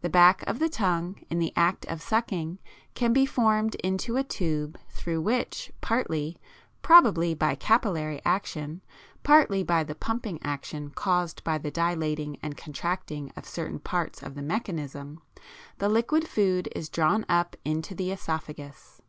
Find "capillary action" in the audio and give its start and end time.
7.54-8.82